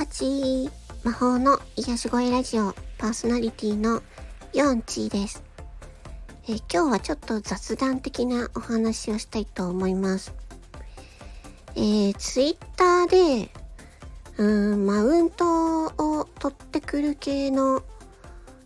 [0.00, 0.70] 8
[1.04, 4.00] 魔法の癒し声ラジオパーソナリティの
[4.54, 5.42] ヨンチーです、
[6.48, 10.32] え、今日はちょっと雑談的なお話をしたいと思います。
[11.76, 13.50] えー、ツイッターで
[14.38, 17.82] うんマウントを取ってくる系の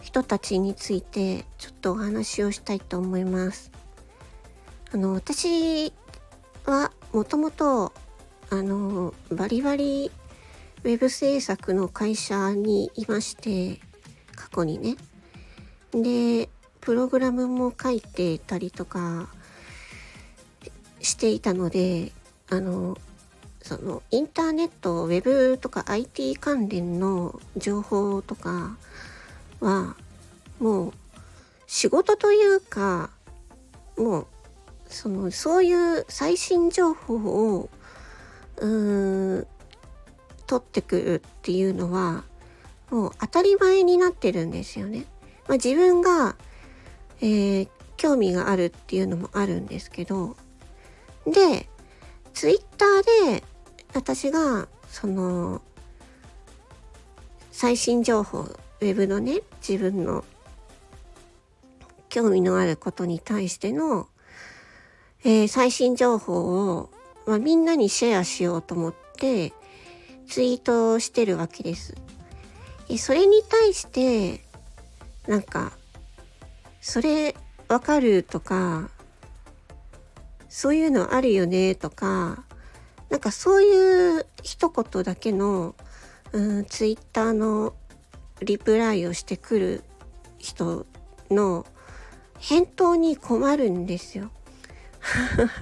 [0.00, 3.70] 人たちについてちょっとお話をしたいと思います。
[4.94, 5.92] あの私
[6.64, 7.92] はもともと
[8.48, 10.10] あのバリバリ
[10.84, 13.80] ウェブ制作の会社にいまして
[14.36, 14.96] 過去にね。
[15.92, 16.48] で
[16.80, 19.28] プログラムも書いてたりとか
[21.00, 22.12] していたので
[22.48, 22.96] あの
[23.60, 28.76] そのインターネットウェブとか IT 関連の情報とか
[29.60, 29.96] は
[30.60, 30.92] もう
[31.66, 33.10] 仕事というか
[33.96, 34.26] もう
[34.88, 37.16] そのそういう最新情報
[37.56, 37.68] を
[38.56, 39.46] うーん
[40.48, 42.24] 取ってくるっていうのは
[42.90, 45.04] もう当たり前になってるんですよね。
[45.46, 46.36] まあ、自分が、
[47.20, 50.36] えー、興味があるっていうのもあるんですけど
[51.26, 51.68] で
[52.34, 53.44] ツイッターで
[53.94, 55.62] 私がその
[57.50, 60.24] 最新情報ウェブのね自分の
[62.08, 64.08] 興味のあることに対しての、
[65.24, 66.90] えー、最新情報を
[67.28, 69.52] まあ、みんなにシェアしようと思って
[70.28, 71.94] ツイートをしてるわけです。
[72.98, 74.44] それに対して
[75.26, 75.72] なんか
[76.80, 77.34] それ
[77.68, 78.90] わかるとか
[80.48, 82.44] そういうのあるよねとか
[83.10, 85.74] なんかそういう一言だけの、
[86.32, 87.74] うん、ツイッターの
[88.40, 89.84] リプライをしてくる
[90.38, 90.86] 人
[91.30, 91.66] の
[92.38, 94.30] 返答に困るんですよ。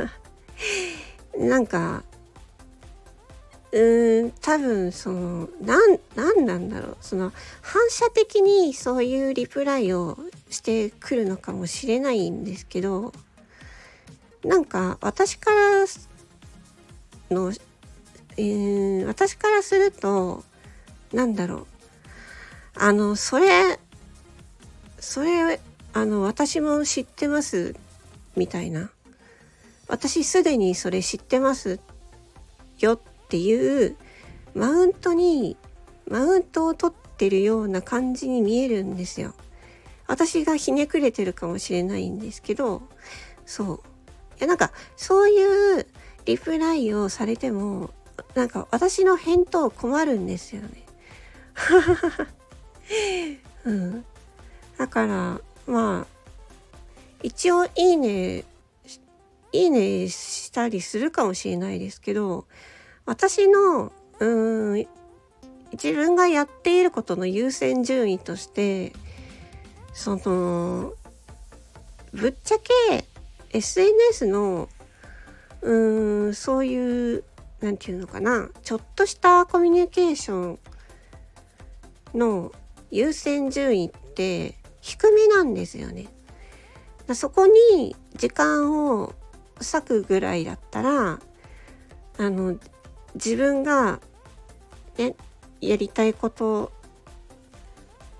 [1.37, 2.05] なんか
[3.73, 7.33] うーん多分そのなんなんなんだろうその
[7.63, 10.19] 反射的にそういうリプライを
[10.51, 13.13] してくるのかもしれないんですけど
[14.45, 15.87] なんか私から
[17.31, 17.53] の、
[18.37, 20.45] えー、私からすると
[21.13, 21.67] なんだろう。
[22.79, 23.81] あのそれ
[24.99, 25.61] それ
[25.95, 27.75] あの私も知ってます
[28.37, 28.91] みたいな。
[29.89, 31.79] 私すでにそれ知ってます
[32.81, 33.97] よってていう
[34.55, 35.57] マウントに
[36.09, 39.35] マウントを取ってるような感じに見えるんですよ。
[40.07, 42.83] 私がひねくれてるかもしれないんですけど
[43.45, 43.81] そう
[44.39, 45.87] いやなんかそういう
[46.27, 47.91] リプライをされても
[48.35, 50.87] なんか私の返答困るんですよね。
[53.65, 54.05] うん、
[54.79, 56.17] だからまあ
[57.23, 58.45] 一応いいね
[59.53, 62.47] いいねしたりするかもしれないですけど
[63.07, 64.87] 私のうん
[65.73, 68.93] 自分がやっていることの優先順位として
[69.93, 70.93] その
[72.13, 73.05] ぶっちゃけ
[73.51, 74.69] SNS の
[75.63, 77.25] うーんそういう
[77.61, 80.59] 何て言うのかなちょっとしたコミュニケーション
[82.15, 82.53] の
[82.91, 86.07] 優先順位って低めなんですよね。
[87.15, 89.15] そこに時間を
[89.61, 91.21] 割くぐらいだったら
[92.19, 92.59] あの
[93.17, 94.01] 自分が、
[94.97, 95.15] ね、
[95.61, 96.73] やりたいこと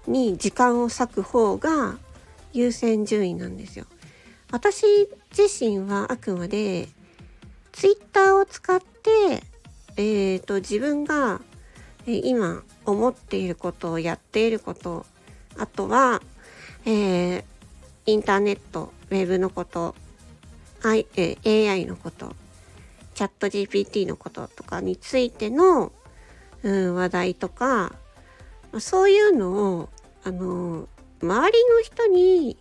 [0.07, 1.99] に時間を割く方が
[2.53, 3.87] 優先順位なんですよ。
[4.51, 4.85] 私
[5.37, 6.89] 自身はあくまで
[7.73, 9.43] ツイッターを使って、
[9.97, 11.41] えーと、自分が、
[12.07, 15.05] 今思っていることをやっていること
[15.59, 16.23] あとは、
[16.85, 17.45] えー、
[18.07, 19.97] インターネットウェブのこと
[20.85, 22.37] I え AI のこと
[23.17, 25.91] チャット GPT のこととかについての、
[26.63, 27.95] うん、話題とか
[28.79, 29.89] そういうのを
[30.23, 30.87] あの
[31.23, 32.59] 周りの人に、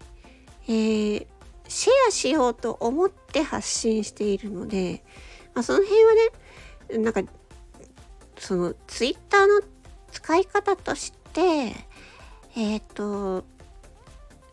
[0.67, 1.27] えー、
[1.67, 5.03] シェアしようと思って発信しているので、
[5.53, 7.21] まあ、その辺はねなんか
[8.37, 9.61] そのツイッターの
[10.13, 11.73] 使い方として
[12.55, 13.43] えっ、ー、と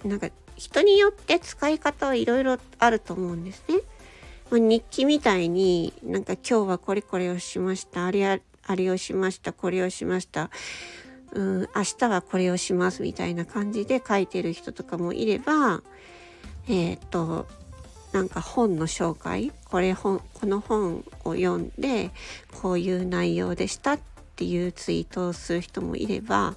[0.04, 3.76] なんか人によって使い方はいろいろあると思うんですね。
[4.58, 10.50] 日記みたいになんか今日はこれこれをしましたあれあれをしましたこれをしました
[11.32, 15.82] うん明日はこれをしますみたいな感じで書いてる人とかもいれば
[16.68, 17.46] えっ、ー、と
[18.12, 22.10] なんか本の紹介これ本この本を読んで
[22.60, 24.00] こういう内容でしたっ
[24.36, 26.54] ていうツイートをする人もいれば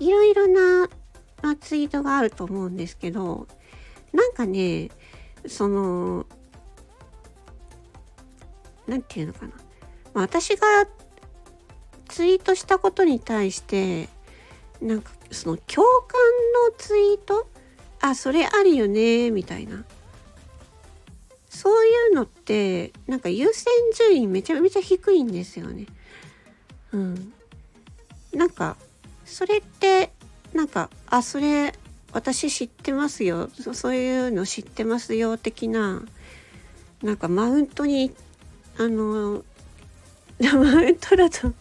[0.00, 0.88] いろいろな
[1.42, 3.46] まあ、ツイートがあると思うんですけど
[4.12, 4.90] なんかね
[5.46, 6.26] その
[8.88, 9.52] 何て言うのかな、
[10.14, 10.66] まあ、私が
[12.08, 14.08] ツイートしたことに対して
[14.80, 16.18] なんかその共感
[16.70, 17.48] のツイート？
[18.00, 19.84] あそれあるよねみたいな
[21.50, 25.86] そういうのってなんか優先順位めちゃめちゃ低いんですよね。
[26.92, 27.32] うん。
[28.32, 28.76] なんか
[29.24, 30.12] それって
[30.54, 31.74] なんかあそれ
[32.12, 36.02] 私知ってますよそういうの知ってますよ的な
[37.02, 38.14] なんかマウントに
[38.78, 39.44] あの
[40.40, 41.52] マウントだと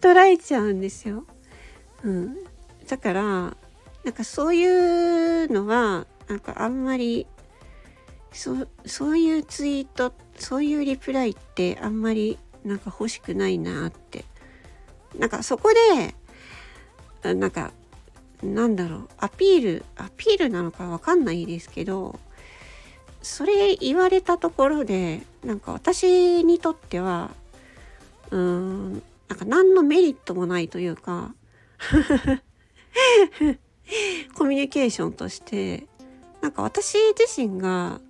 [0.00, 1.24] 捉えちゃうんですよ。
[2.02, 2.36] うん、
[2.88, 4.64] だからなんかそうい
[5.44, 7.26] うのはなんかあんまり
[8.32, 14.24] そそういうツイートそういうリプライってあんまりなんか欲しくないなって
[15.18, 15.70] なんかそこ
[17.22, 17.72] でなんか
[18.42, 22.18] なんだろうアピールアピールなのかわかんないですけど
[23.26, 27.32] それ言われたところでなんか私にとっては
[28.30, 28.92] うーん
[29.28, 31.34] なんか何のメリットもないというか
[34.38, 35.86] コミュニケーションとして
[36.40, 38.00] なんか私自身が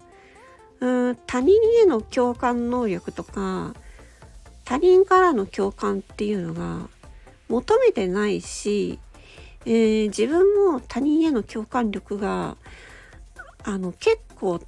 [0.80, 3.74] うん他人への共感能力とか
[4.66, 6.90] 他人からの共感っていうのが
[7.48, 8.98] 求めてないし、
[9.64, 12.58] えー、自分も他人への共感力が
[13.64, 14.60] あの結構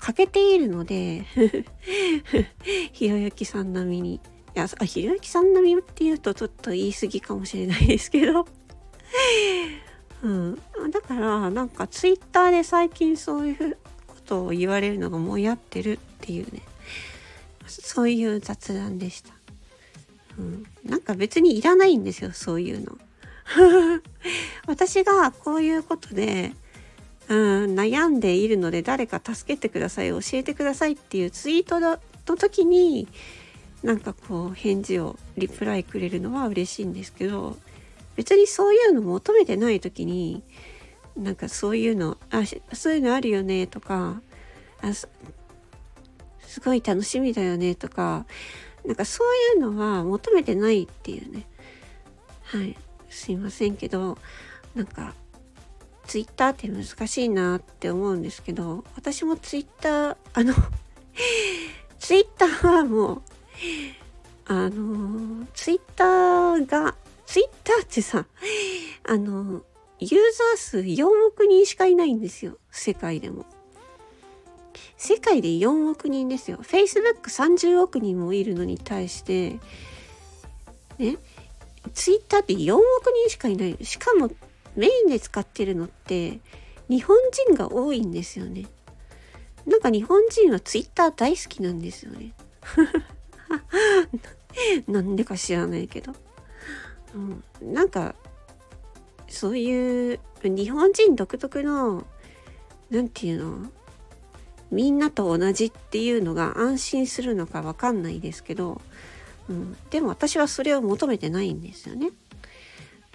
[0.00, 1.24] 欠けているので
[2.92, 4.20] ひろゆきさん並みに。
[4.56, 8.46] いやひろゆきさん並みっていうとちょっと言い過ぎかもしれないですけど。
[10.22, 10.58] うん、
[10.90, 16.62] だからなんかツイッターで最近そういうことを言われるのがもやってるっていうね。
[17.68, 19.32] そういう雑談でした、
[20.38, 22.98] うん、なんか別にいらないんですよそういうの。
[24.66, 26.52] 私がこういうことで、
[27.28, 31.98] うん、悩んでいるので誰か助けてください教えてくださいっていうツイートの
[32.36, 33.06] 時に
[33.82, 37.56] なんかこう返事をリプライくれるのは嬉しいんですけど
[38.16, 40.42] 別にそういうの求めてない時に
[41.16, 42.42] なんかそういうのあ
[42.72, 44.20] そういうのあるよねとか
[44.82, 45.08] あす
[46.64, 48.26] ごい楽しみだよねとか
[48.84, 51.46] なんかそういうのは求めてないっていうね。
[52.44, 52.76] はい。
[53.10, 54.16] すいませんけど
[54.74, 55.14] なんか
[56.08, 60.54] ツイッターって難しいなって思うんですけど私もツイッターあの
[61.98, 63.22] ツイッターはもう
[64.46, 66.94] あのツイッターが
[67.26, 68.24] ツイッターってさ
[69.06, 69.62] あの
[70.00, 72.56] ユーザー数4億人しかいないんですよ。
[72.70, 73.44] 世界でも。
[74.96, 76.58] 世界で4億人ですよ。
[76.62, 79.58] Facebook30 億人もいるのに対して、
[80.98, 81.18] ね、
[81.92, 82.82] Twitter って4億
[83.26, 83.76] 人しかいない。
[83.84, 84.30] しかも
[84.78, 86.38] メインで使ってるのって
[86.88, 87.16] 日本
[87.46, 88.66] 人が多いんですよね。
[89.66, 92.32] なんか日本人は Twitter 大好きなんですよね。
[94.86, 96.14] なんでか知らないけど。
[97.14, 97.18] う
[97.64, 98.14] ん、なんか
[99.28, 102.06] そういう日本人独特の
[102.90, 103.72] 何て言うの？
[104.70, 108.80] みんなと同じっていうのが安心するのかわかんないですけど、
[109.48, 112.10] うん、でも私はそれを求めてないんですよね。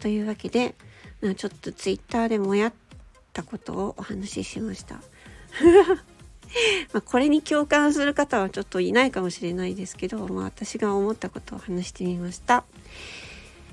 [0.02, 0.76] というわけで
[1.36, 2.74] ちょっとツイッターでもやっ
[3.32, 5.02] たことをお話ししました。
[6.94, 12.64] まこれに共感する方はちょっといないかもしれないですけど、まあ、私が思ったことを話してみました。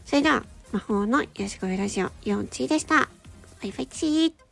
[0.04, 3.08] それでは魔法のよしこいラジオ4チーでした。
[3.60, 4.49] バイバイチー。